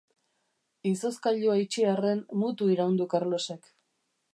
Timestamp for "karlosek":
3.17-3.75